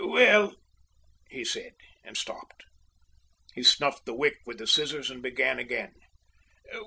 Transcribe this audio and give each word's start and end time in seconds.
"Well" 0.03 0.55
he 1.29 1.45
said, 1.45 1.73
and 2.03 2.17
stopped. 2.17 2.63
He 3.53 3.61
snuffed 3.61 4.07
the 4.07 4.15
wick 4.15 4.37
with 4.47 4.57
the 4.57 4.65
scissors 4.65 5.11
and 5.11 5.21
began 5.21 5.59
again. 5.59 5.93